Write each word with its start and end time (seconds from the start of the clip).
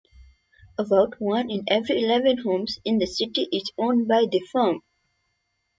About 0.79 1.21
one 1.21 1.51
in 1.51 1.63
every 1.67 2.01
eleven 2.01 2.39
homes 2.39 2.79
in 2.83 2.97
the 2.97 3.05
city 3.05 3.47
is 3.51 3.71
owned 3.77 4.07
by 4.07 4.25
the 4.25 4.39
firm. 4.51 4.81